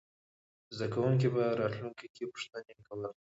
زده 0.75 0.87
کوونکي 0.93 1.27
به 1.35 1.43
راتلونکې 1.59 2.07
کې 2.15 2.23
پوښتنې 2.33 2.73
کوله. 2.87 3.09